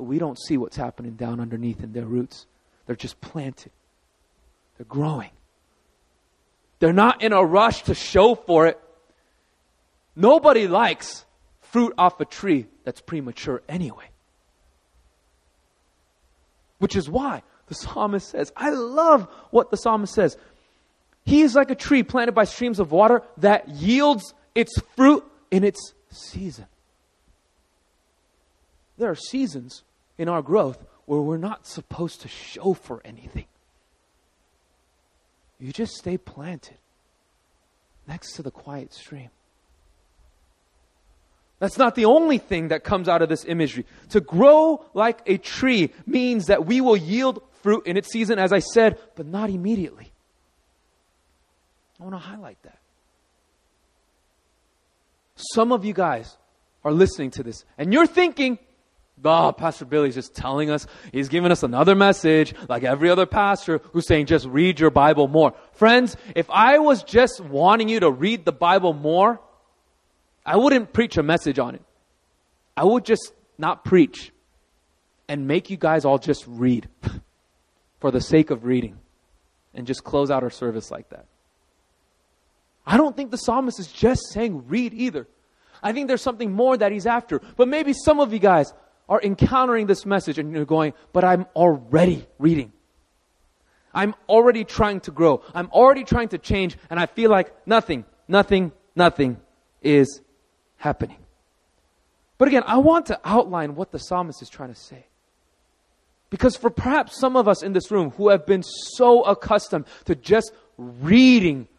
[0.04, 2.46] but we don't see what's happening down underneath in their roots.
[2.86, 3.72] They're just planted,
[4.78, 5.30] they're growing.
[6.80, 8.78] They're not in a rush to show for it.
[10.18, 11.24] Nobody likes
[11.62, 14.10] fruit off a tree that's premature anyway.
[16.84, 20.36] Which is why the psalmist says, I love what the psalmist says.
[21.26, 25.64] He is like a tree planted by streams of water that yields its fruit in
[25.64, 26.66] its season.
[28.98, 29.84] There are seasons
[30.18, 33.46] in our growth where we're not supposed to show for anything.
[35.62, 36.80] You just stay planted.
[38.10, 39.30] next to the quiet stream.
[41.64, 43.86] That's not the only thing that comes out of this imagery.
[44.10, 48.52] To grow like a tree means that we will yield fruit in its season, as
[48.52, 50.12] I said, but not immediately.
[52.02, 52.80] I want to highlight that.
[55.38, 56.36] Some of you guys
[56.84, 58.60] are listening to this and you're thinking,
[59.24, 63.80] oh, Pastor Billy's just telling us, he's giving us another message like every other pastor
[63.94, 65.54] who's saying just read your Bible more.
[65.72, 69.40] Friends, if I was just wanting you to read the Bible more,
[70.46, 71.82] I wouldn't preach a message on it.
[72.76, 74.32] I would just not preach
[75.28, 76.90] and make you guys all just read
[78.00, 78.98] for the sake of reading
[79.74, 81.26] and just close out our service like that.
[82.86, 85.28] I don't think the psalmist is just saying read either.
[85.82, 87.42] I think there's something more that he's after.
[87.56, 88.74] But maybe some of you guys
[89.08, 92.72] are encountering this message and you're going, but I'm already reading.
[93.94, 95.44] I'm already trying to grow.
[95.54, 99.38] I'm already trying to change and I feel like nothing, nothing, nothing
[99.82, 100.22] is
[100.84, 101.18] happening.
[102.38, 105.06] But again, I want to outline what the psalmist is trying to say.
[106.30, 110.14] Because for perhaps some of us in this room who have been so accustomed to
[110.14, 111.70] just reading,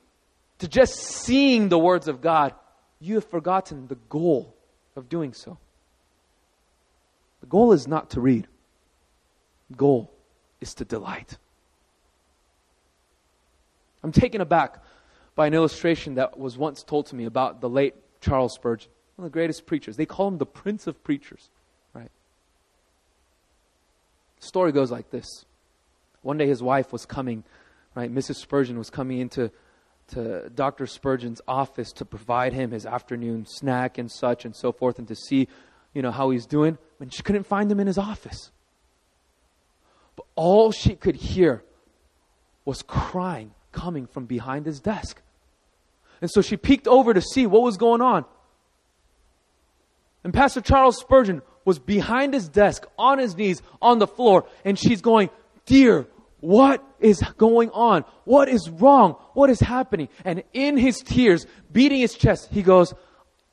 [0.60, 2.54] to just seeing the words of God,
[2.98, 4.56] you have forgotten the goal
[4.96, 5.58] of doing so.
[7.42, 8.46] The goal is not to read.
[9.68, 10.10] The goal
[10.62, 11.36] is to delight.
[14.02, 14.82] I'm taken aback
[15.34, 19.26] by an illustration that was once told to me about the late Charles Spurgeon one
[19.26, 19.96] of the greatest preachers.
[19.96, 21.48] They call him the Prince of Preachers,
[21.94, 22.10] right?
[24.40, 25.26] The story goes like this.
[26.22, 27.44] One day his wife was coming,
[27.94, 28.12] right?
[28.12, 28.36] Mrs.
[28.36, 29.50] Spurgeon was coming into
[30.08, 30.86] to Dr.
[30.86, 35.14] Spurgeon's office to provide him his afternoon snack and such and so forth and to
[35.14, 35.48] see,
[35.94, 36.76] you know, how he's doing.
[37.00, 38.50] And she couldn't find him in his office.
[40.16, 41.62] But all she could hear
[42.64, 45.20] was crying coming from behind his desk.
[46.20, 48.24] And so she peeked over to see what was going on.
[50.24, 54.78] And Pastor Charles Spurgeon was behind his desk, on his knees, on the floor, and
[54.78, 55.30] she's going,
[55.66, 56.06] Dear,
[56.40, 58.04] what is going on?
[58.24, 59.12] What is wrong?
[59.34, 60.08] What is happening?
[60.24, 62.92] And in his tears, beating his chest, he goes,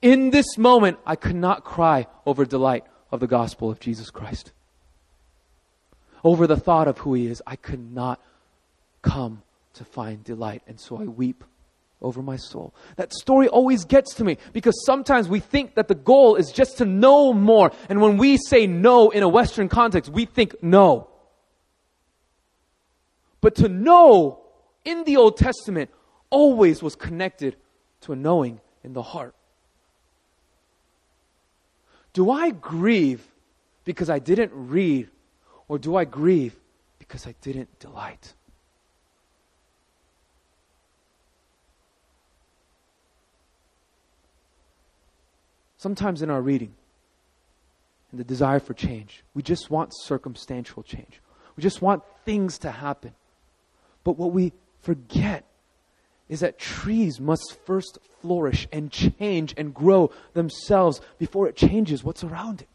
[0.02, 4.52] In this moment, I could not cry over delight of the gospel of Jesus Christ.
[6.24, 8.22] Over the thought of who he is, I could not
[9.02, 9.42] come
[9.74, 10.62] to find delight.
[10.68, 11.44] And so I weep
[12.02, 12.74] over my soul.
[12.96, 16.78] That story always gets to me because sometimes we think that the goal is just
[16.80, 17.72] to know more.
[17.90, 21.08] And when we say no in a Western context, we think no.
[23.40, 24.40] But to know
[24.86, 25.90] in the Old Testament
[26.30, 27.56] always was connected
[28.02, 29.36] to a knowing in the heart.
[32.14, 33.26] Do I grieve
[33.86, 35.10] because I didn't read,
[35.68, 36.56] or do I grieve
[37.00, 38.34] because I didn't delight?
[45.82, 46.76] Sometimes in our reading
[48.12, 51.20] and the desire for change, we just want circumstantial change.
[51.56, 53.16] We just want things to happen.
[54.04, 55.44] But what we forget
[56.30, 62.24] is that trees must first flourish and change and grow themselves before it changes what's
[62.24, 62.70] around it.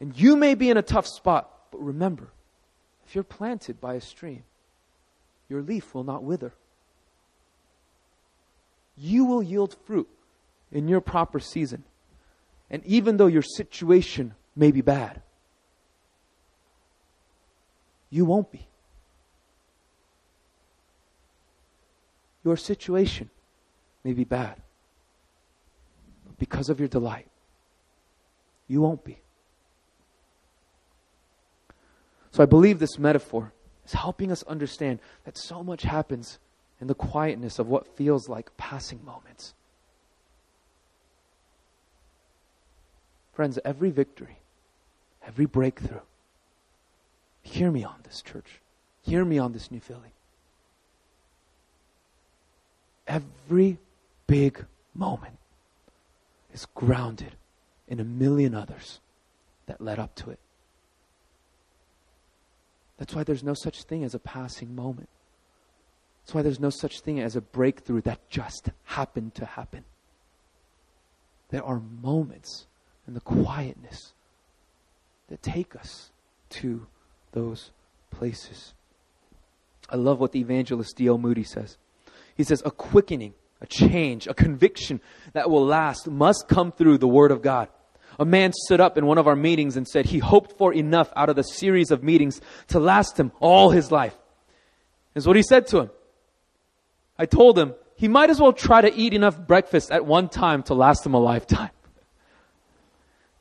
[0.00, 2.30] And you may be in a tough spot, but remember,
[3.06, 4.42] if you're planted by a stream,
[5.48, 6.52] your leaf will not wither.
[8.98, 10.08] You will yield fruit
[10.72, 11.84] in your proper season.
[12.70, 15.22] And even though your situation may be bad,
[18.10, 18.66] you won't be.
[22.44, 23.30] Your situation
[24.04, 24.62] may be bad.
[26.38, 27.28] Because of your delight,
[28.68, 29.18] you won't be.
[32.30, 33.52] So I believe this metaphor
[33.84, 36.38] is helping us understand that so much happens
[36.80, 39.54] in the quietness of what feels like passing moments.
[43.36, 44.38] Friends, every victory,
[45.26, 46.00] every breakthrough,
[47.42, 48.62] hear me on this, church.
[49.02, 50.14] Hear me on this New Philly.
[53.06, 53.76] Every
[54.26, 55.36] big moment
[56.54, 57.32] is grounded
[57.86, 59.00] in a million others
[59.66, 60.38] that led up to it.
[62.96, 65.10] That's why there's no such thing as a passing moment.
[66.22, 69.84] That's why there's no such thing as a breakthrough that just happened to happen.
[71.50, 72.66] There are moments
[73.06, 74.12] and the quietness
[75.28, 76.10] that take us
[76.48, 76.86] to
[77.32, 77.70] those
[78.10, 78.74] places.
[79.88, 81.18] I love what the evangelist D.L.
[81.18, 81.76] Moody says.
[82.36, 85.00] He says, A quickening, a change, a conviction
[85.32, 87.68] that will last must come through the Word of God.
[88.18, 91.12] A man stood up in one of our meetings and said he hoped for enough
[91.14, 94.16] out of the series of meetings to last him all his life.
[95.14, 95.90] Is what he said to him.
[97.18, 100.62] I told him, he might as well try to eat enough breakfast at one time
[100.64, 101.70] to last him a lifetime.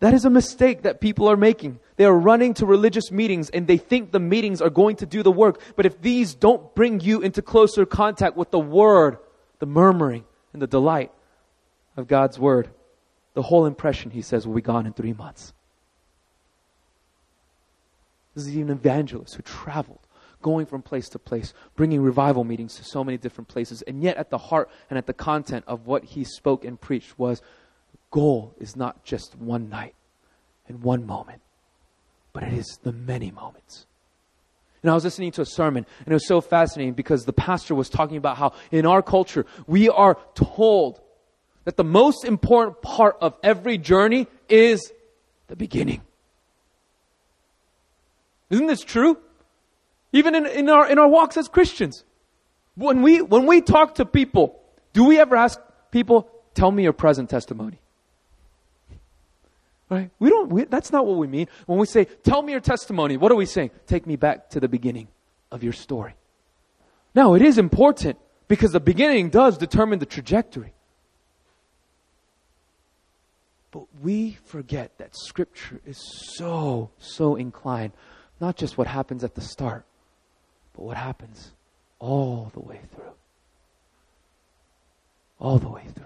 [0.06, 1.80] That is a mistake that people are making.
[1.96, 5.24] They are running to religious meetings and they think the meetings are going to do
[5.24, 5.60] the work.
[5.76, 9.18] But if these don't bring you into closer contact with the Word,
[9.58, 11.12] the murmuring, and the delight
[11.98, 12.70] of God's Word,
[13.34, 15.54] the whole impression, he says, will be gone in three months.
[18.36, 20.06] This is even an evangelist who traveled,
[20.40, 23.82] going from place to place, bringing revival meetings to so many different places.
[23.82, 27.18] And yet, at the heart and at the content of what he spoke and preached
[27.18, 27.42] was
[28.12, 29.96] goal is not just one night
[30.68, 31.42] and one moment,
[32.34, 33.86] but it is the many moments.
[34.82, 37.74] And I was listening to a sermon, and it was so fascinating because the pastor
[37.74, 41.02] was talking about how in our culture, we are told
[41.64, 44.92] that the most important part of every journey is
[45.48, 46.02] the beginning.
[48.50, 49.18] Isn't this true?
[50.14, 52.04] Even in, in, our, in our walks as Christians.
[52.76, 54.62] When we, when we talk to people,
[54.94, 55.60] do we ever ask
[55.92, 57.80] people, tell me your present testimony?
[59.90, 60.10] Right?
[60.18, 61.48] We don't, we, that's not what we mean.
[61.68, 63.72] When we say, tell me your testimony, what are we saying?
[63.86, 65.08] Take me back to the beginning
[65.52, 66.16] of your story.
[67.14, 68.18] Now, it is important
[68.48, 70.74] because the beginning does determine the trajectory.
[73.72, 76.00] But we forget that Scripture is
[76.38, 77.94] so, so inclined,
[78.40, 79.86] not just what happens at the start,
[80.74, 81.52] but what happens
[82.00, 83.14] all the way through.
[85.40, 86.06] All the way through.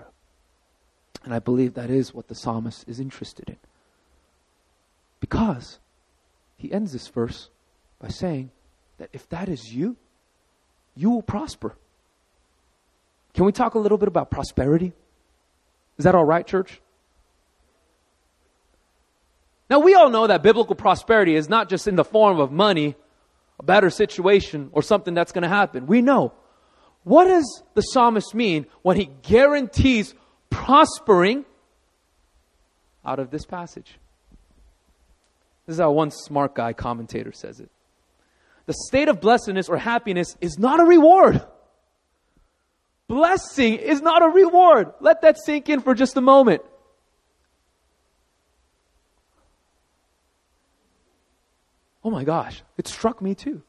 [1.24, 3.58] And I believe that is what the psalmist is interested in.
[5.20, 5.80] Because
[6.58, 7.50] he ends this verse
[8.00, 8.52] by saying
[8.98, 9.96] that if that is you,
[10.96, 11.76] you will prosper.
[13.34, 14.94] Can we talk a little bit about prosperity?
[15.98, 16.82] Is that all right, church?
[19.70, 22.96] Now, we all know that biblical prosperity is not just in the form of money,
[23.60, 25.86] a better situation, or something that's going to happen.
[25.86, 26.34] We know.
[27.04, 30.16] What does the psalmist mean when he guarantees
[30.50, 31.46] prospering
[33.06, 34.00] out of this passage?
[35.70, 37.70] This is how one smart guy commentator says it.
[38.66, 41.46] The state of blessedness or happiness is not a reward.
[43.08, 44.92] Blessing is not a reward.
[45.00, 46.64] Let that sink in for just a moment.
[52.04, 53.62] Oh my gosh, it struck me too.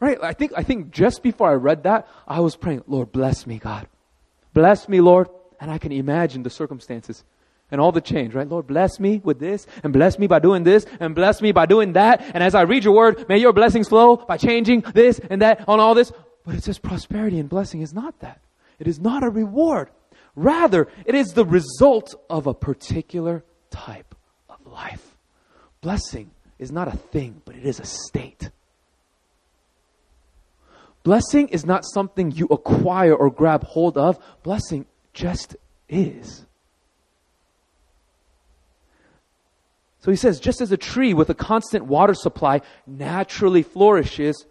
[0.00, 0.18] Right?
[0.22, 3.58] I think, I think just before I read that, I was praying, Lord, bless me,
[3.58, 3.88] God.
[4.52, 5.30] Bless me, Lord.
[5.58, 7.24] And I can imagine the circumstances
[7.74, 8.48] and all the change, right?
[8.48, 11.66] Lord, bless me with this and bless me by doing this and bless me by
[11.66, 12.22] doing that.
[12.32, 15.68] And as I read your word, may your blessings flow by changing this and that
[15.68, 16.12] on all this.
[16.46, 18.40] But it says prosperity and blessing is not that.
[18.78, 19.90] It is not a reward.
[20.36, 24.14] Rather, it is the result of a particular type
[24.48, 25.16] of life.
[25.80, 28.50] Blessing is not a thing, but it is a state.
[31.02, 34.16] Blessing is not something you acquire or grab hold of.
[34.44, 35.56] Blessing just
[35.88, 36.46] is.
[40.04, 44.44] So he says, just as a tree with a constant water supply naturally flourishes,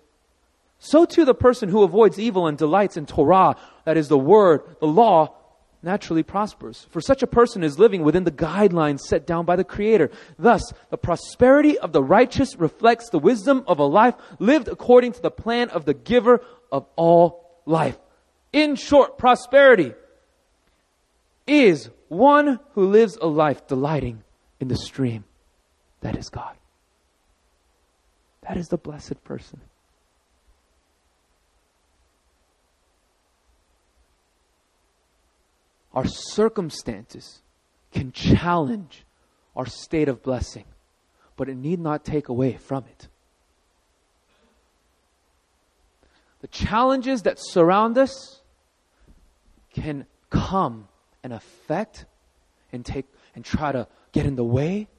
[0.80, 4.64] so too the person who avoids evil and delights in Torah, that is the word,
[4.80, 5.36] the law,
[5.84, 6.88] naturally prospers.
[6.90, 10.10] For such a person is living within the guidelines set down by the Creator.
[10.40, 15.22] Thus, the prosperity of the righteous reflects the wisdom of a life lived according to
[15.22, 18.00] the plan of the giver of all life.
[18.52, 19.94] In short, prosperity
[21.46, 24.24] is one who lives a life delighting
[24.60, 25.26] in the stream
[26.04, 26.56] that is God.
[28.42, 29.62] That is the blessed person.
[35.94, 37.42] Our circumstances
[37.94, 39.06] can challenge
[39.56, 40.66] our state of blessing,
[41.38, 43.08] but it need not take away from it.
[46.42, 48.42] The challenges that surround us
[49.74, 50.90] can come
[51.24, 52.06] and affect
[52.74, 54.90] and take and try to get in the way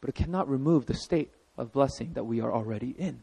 [0.00, 3.22] but it cannot remove the state of blessing that we are already in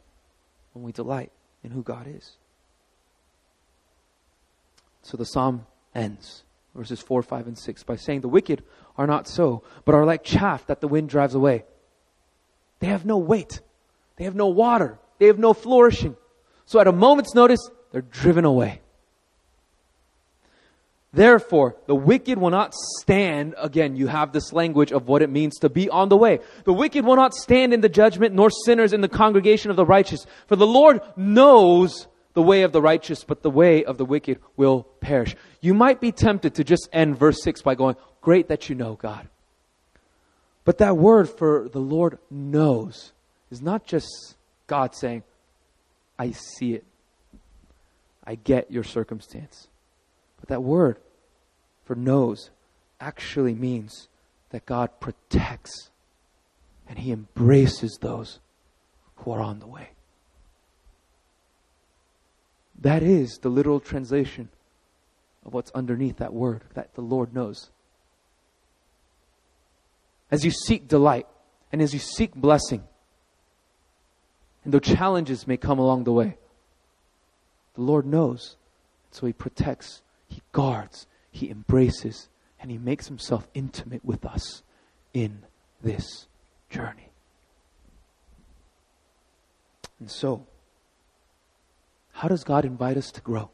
[0.74, 1.32] when we delight
[1.64, 2.38] in who God is.
[5.02, 5.66] So the psalm
[5.96, 6.44] ends,
[6.76, 8.64] verses 4, 5, and 6, by saying, The wicked
[8.98, 11.64] are not so, but are like chaff that the wind drives away.
[12.80, 13.62] They have no weight,
[14.18, 16.16] they have no water, they have no flourishing.
[16.66, 18.82] So at a moment's notice, they're driven away.
[21.18, 23.56] Therefore, the wicked will not stand.
[23.58, 26.42] Again, you have this language of what it means to be on the way.
[26.64, 29.84] The wicked will not stand in the judgment, nor sinners in the congregation of the
[29.84, 30.28] righteous.
[30.46, 32.06] For the Lord knows
[32.36, 35.36] the way of the righteous, but the way of the wicked will perish.
[35.60, 38.94] You might be tempted to just end verse 6 by going, Great that you know
[38.94, 39.28] God.
[40.66, 43.12] But that word for the Lord knows
[43.50, 44.36] is not just
[44.68, 45.24] God saying,
[46.20, 46.86] I see it.
[48.24, 49.68] I get your circumstance.
[50.40, 51.00] But that word
[51.88, 52.50] for knows
[53.00, 54.10] actually means
[54.50, 55.90] that God protects
[56.88, 58.40] and He embraces those
[59.16, 59.92] who are on the way.
[62.80, 64.50] That is the literal translation
[65.46, 67.72] of what's underneath that word that the Lord knows.
[70.30, 71.26] As you seek delight
[71.72, 72.84] and as you seek blessing,
[74.66, 76.38] and though challenges may come along the way,
[77.76, 78.58] the Lord knows.
[79.12, 84.64] So He protects, He guards, He embraces, and He makes Himself intimate with us
[85.14, 85.44] in
[85.82, 86.28] this
[86.70, 87.10] journey.
[90.00, 90.46] And so,
[92.12, 93.50] how does God invite us to grow?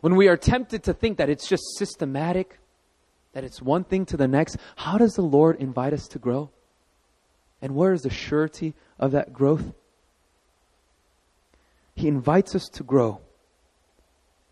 [0.00, 2.58] When we are tempted to think that it's just systematic,
[3.32, 6.50] that it's one thing to the next, how does the Lord invite us to grow?
[7.62, 9.72] And where is the surety of that growth?
[11.94, 13.20] He invites us to grow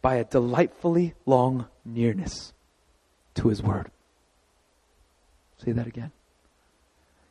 [0.00, 2.52] by a delightfully long nearness
[3.34, 3.90] to His Word.
[5.64, 6.12] Say that again.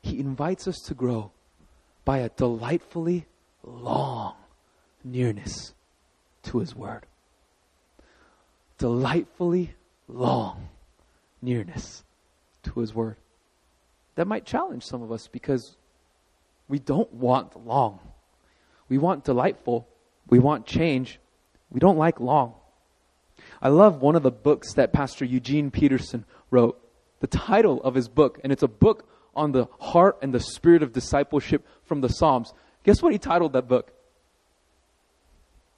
[0.02, 1.32] He invites us to grow
[2.06, 3.26] by a delightfully
[3.64, 4.36] long
[5.04, 5.74] nearness
[6.44, 7.06] to His Word.
[8.78, 9.76] Delightfully
[10.08, 10.70] long
[11.42, 12.04] nearness
[12.64, 13.18] to His Word.
[14.16, 15.76] That might challenge some of us because
[16.68, 18.00] we don't want long.
[18.90, 19.88] We want delightful.
[20.30, 21.20] We want change.
[21.72, 22.54] We don't like long.
[23.62, 26.80] I love one of the books that Pastor Eugene Peterson wrote.
[27.20, 30.84] The title of his book, and it's a book on the heart and the spirit
[30.84, 32.54] of discipleship from the Psalms.
[32.84, 33.92] Guess what he titled that book?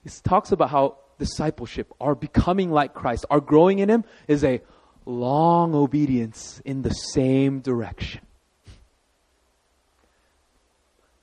[0.04, 4.62] He talks about how discipleship, our becoming like Christ, our growing in Him, is a
[5.06, 8.22] long obedience in the same direction.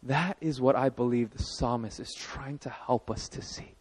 [0.02, 3.75] That is what I believe the psalmist is trying to help us to see.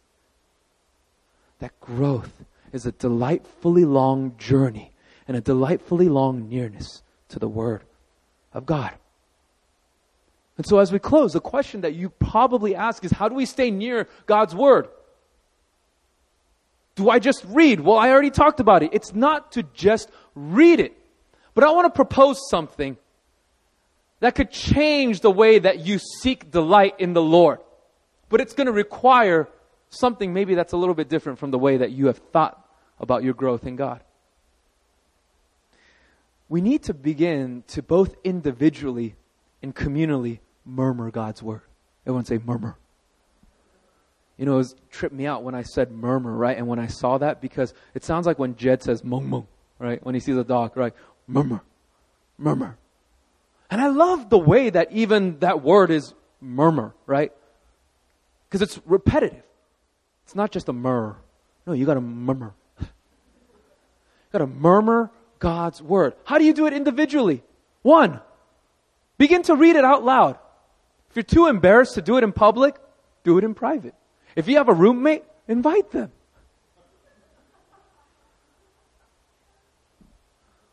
[1.58, 4.92] That growth is a delightfully long journey
[5.26, 7.82] and a delightfully long nearness to the Word
[8.52, 8.92] of God.
[10.56, 13.46] And so, as we close, the question that you probably ask is how do we
[13.46, 14.88] stay near God's Word?
[16.94, 17.80] Do I just read?
[17.80, 18.90] Well, I already talked about it.
[18.94, 20.96] It's not to just read it.
[21.54, 22.96] But I want to propose something
[24.20, 27.58] that could change the way that you seek delight in the Lord.
[28.30, 29.48] But it's going to require
[29.90, 32.62] something maybe that's a little bit different from the way that you have thought
[32.98, 34.02] about your growth in God.
[36.48, 39.16] We need to begin to both individually
[39.62, 41.62] and communally murmur God's word.
[42.04, 42.76] Everyone say murmur.
[44.36, 46.56] You know, it was, tripped me out when I said murmur, right?
[46.56, 49.46] And when I saw that, because it sounds like when Jed says mung mung,
[49.78, 50.04] right?
[50.04, 50.92] When he sees a dog, right?
[51.26, 51.62] Murmur,
[52.38, 52.76] murmur.
[53.70, 57.32] And I love the way that even that word is murmur, right?
[58.48, 59.42] Because it's repetitive.
[60.26, 61.16] It's not just a murmur.
[61.68, 62.52] No, you gotta murmur.
[62.80, 62.86] you
[64.32, 66.14] gotta murmur God's word.
[66.24, 67.44] How do you do it individually?
[67.82, 68.18] One,
[69.18, 70.36] begin to read it out loud.
[71.10, 72.74] If you're too embarrassed to do it in public,
[73.22, 73.94] do it in private.
[74.34, 76.10] If you have a roommate, invite them.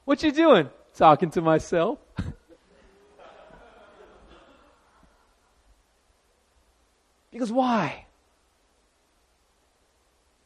[0.06, 0.72] What you doing?
[0.96, 2.00] Talking to myself.
[7.32, 8.03] because why?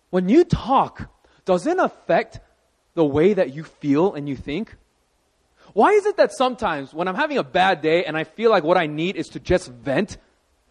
[0.10, 1.10] When you talk,
[1.46, 2.40] does it affect
[2.94, 4.76] the way that you feel and you think?
[5.74, 8.64] Why is it that sometimes when I'm having a bad day and I feel like
[8.64, 10.18] what I need is to just vent,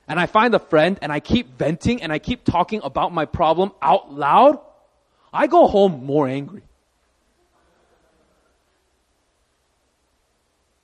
[0.09, 3.25] and I find a friend and I keep venting and I keep talking about my
[3.25, 4.61] problem out loud,
[5.33, 6.63] I go home more angry.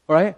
[0.08, 0.36] Right?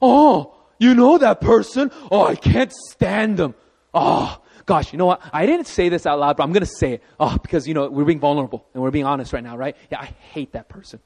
[0.00, 1.92] Oh, you know that person?
[2.10, 3.54] Oh, I can't stand them.
[3.94, 5.22] Oh, gosh, you know what?
[5.32, 7.02] I didn't say this out loud, but I'm going to say it.
[7.18, 9.76] Oh, because, you know, we're being vulnerable and we're being honest right now, right?
[9.90, 11.00] Yeah, I hate that person.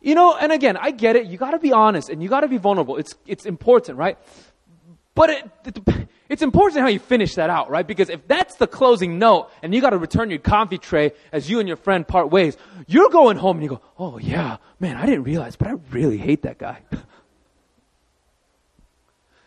[0.00, 1.26] You know, and again, I get it.
[1.26, 2.96] You got to be honest and you got to be vulnerable.
[2.96, 4.18] It's it's important, right?
[5.16, 7.86] But it, it, it's important how you finish that out, right?
[7.86, 11.48] Because if that's the closing note and you got to return your coffee tray as
[11.48, 14.96] you and your friend part ways, you're going home and you go, "Oh yeah, man,
[14.96, 16.82] I didn't realize, but I really hate that guy."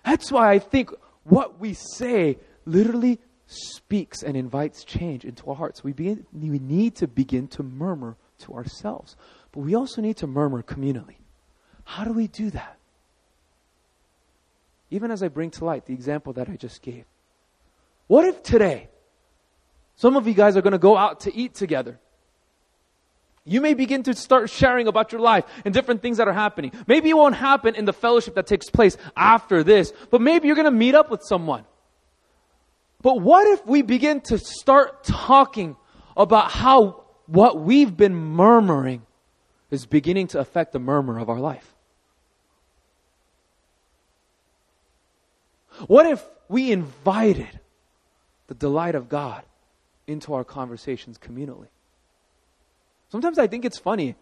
[0.03, 0.89] that's why I think
[1.29, 5.83] what we say literally speaks and invites change into our hearts.
[5.83, 9.15] We begin, we need to begin to murmur to ourselves.
[9.51, 11.15] But we also need to murmur communally.
[11.83, 12.77] How do we do that?
[14.91, 17.05] Even as I bring to light the example that I just gave.
[18.07, 18.89] What if today,
[19.95, 21.99] some of you guys are going to go out to eat together?
[23.45, 26.71] You may begin to start sharing about your life and different things that are happening.
[26.87, 30.55] Maybe it won't happen in the fellowship that takes place after this, but maybe you're
[30.55, 31.65] going to meet up with someone.
[33.01, 35.77] But what if we begin to start talking
[36.17, 39.03] about how what we've been murmuring
[39.71, 41.73] is beginning to affect the murmur of our life?
[45.87, 47.59] What if we invited
[48.47, 49.43] the delight of God
[50.07, 51.67] into our conversations communally?
[53.09, 54.15] Sometimes I think it's funny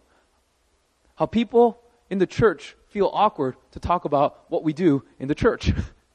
[1.15, 1.79] how people
[2.09, 5.71] in the church feel awkward to talk about what we do in the church.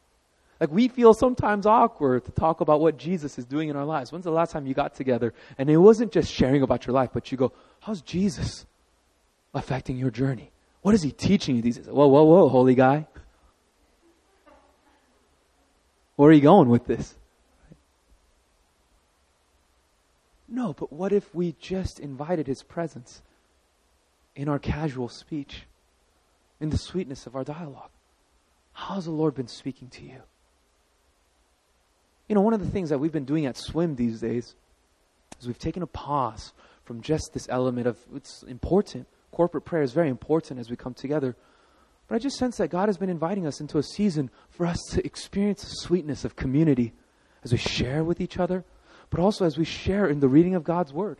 [0.60, 4.10] like we feel sometimes awkward to talk about what Jesus is doing in our lives.
[4.10, 7.10] When's the last time you got together and it wasn't just sharing about your life,
[7.12, 8.64] but you go, how's Jesus
[9.54, 10.50] affecting your journey?
[10.80, 11.78] What is he teaching you these?
[11.78, 13.06] Whoa, whoa, whoa, holy guy.
[16.16, 17.14] Where are you going with this?
[20.52, 23.22] No, but what if we just invited his presence
[24.36, 25.62] in our casual speech,
[26.60, 27.88] in the sweetness of our dialogue?
[28.74, 30.20] How has the Lord been speaking to you?
[32.28, 34.54] You know, one of the things that we've been doing at Swim these days
[35.40, 36.52] is we've taken a pause
[36.84, 39.06] from just this element of it's important.
[39.30, 41.34] Corporate prayer is very important as we come together.
[42.08, 44.78] But I just sense that God has been inviting us into a season for us
[44.90, 46.92] to experience the sweetness of community
[47.42, 48.64] as we share with each other,
[49.12, 51.18] but also as we share in the reading of God's Word.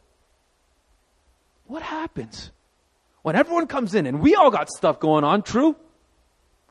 [1.67, 2.51] What happens
[3.21, 5.43] when everyone comes in and we all got stuff going on?
[5.43, 5.77] True?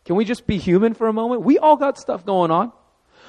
[0.03, 1.43] Can we just be human for a moment?
[1.43, 2.71] We all got stuff going on.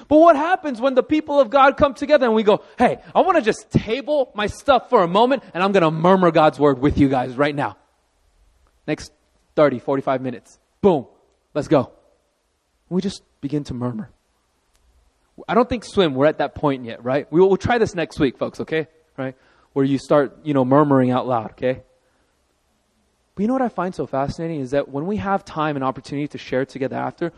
[0.09, 3.21] But what happens when the people of God come together and we go, hey, I
[3.21, 6.59] want to just table my stuff for a moment and I'm going to murmur God's
[6.59, 7.77] word with you guys right now.
[8.87, 9.13] Next
[9.55, 10.59] 30, 45 minutes.
[10.81, 11.07] Boom.
[11.53, 11.93] Let's go.
[12.89, 14.11] We just begin to murmur.
[15.49, 17.31] I don't think swim, we're at that point yet, right?
[17.31, 18.87] We will, we'll try this next week, folks, okay?
[19.17, 19.35] Right?
[19.73, 21.83] Where you start, you know, murmuring out loud, okay?
[23.35, 25.85] But you know what I find so fascinating is that when we have time and
[25.85, 27.33] opportunity to share together after,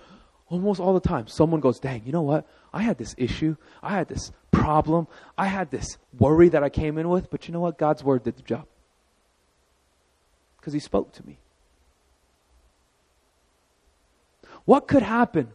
[0.48, 2.46] almost all the time, someone goes, dang, you know what?
[2.72, 3.56] I had this issue.
[3.82, 5.06] I had this problem.
[5.38, 7.78] I had this worry that I came in with, but you know what?
[7.78, 8.66] God's word did the job.
[10.58, 11.38] Because he spoke to me.
[14.64, 15.52] What could happen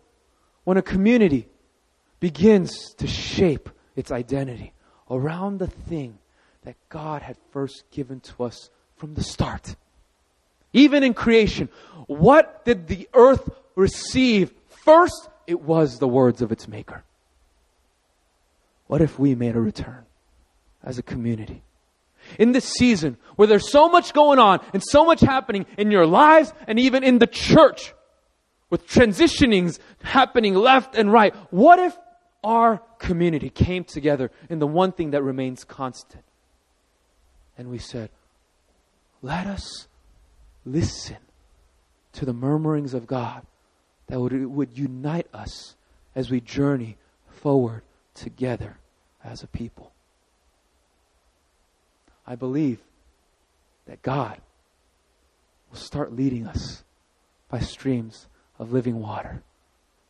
[0.63, 1.47] when a community
[2.19, 4.73] begins to shape its identity
[5.09, 6.17] around the thing
[6.63, 9.75] that God had first given to us from the start?
[10.73, 11.69] Even in creation,
[12.07, 15.29] what did the earth receive first?
[15.47, 17.03] It was the words of its maker.
[18.87, 20.05] What if we made a return
[20.83, 21.63] as a community?
[22.37, 26.05] In this season where there's so much going on and so much happening in your
[26.05, 27.93] lives and even in the church,
[28.69, 31.33] with transitionings happening left and right.
[31.51, 31.97] What if
[32.43, 36.23] our community came together in the one thing that remains constant?
[37.57, 38.09] And we said,
[39.21, 39.87] let us
[40.65, 41.17] listen
[42.13, 43.45] to the murmurings of God
[44.07, 45.75] that would, would unite us
[46.15, 47.83] as we journey forward
[48.13, 48.77] together
[49.23, 49.91] as a people.
[52.25, 52.79] I believe
[53.85, 54.39] that God
[55.69, 56.83] will start leading us
[57.49, 58.27] by streams
[58.57, 59.43] of living water.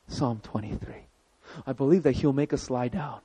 [0.08, 1.06] Psalm 23.
[1.66, 3.22] I believe that He'll make us lie down.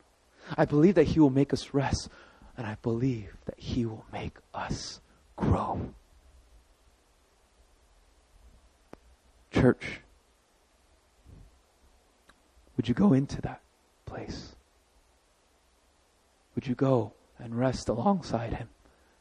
[0.56, 2.08] I believe that He will make us rest.
[2.56, 5.00] And I believe that He will make us
[5.36, 5.94] grow.
[9.50, 10.00] Church,
[12.76, 13.60] would you go into that
[14.06, 14.54] place?
[16.54, 18.68] Would you go and rest alongside Him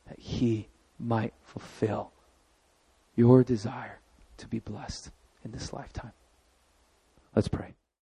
[0.08, 0.68] that He
[0.99, 2.12] might fulfill
[3.16, 3.99] your desire
[4.38, 5.12] to be blessed?
[5.43, 6.12] in this lifetime.
[7.36, 7.74] Let's pray.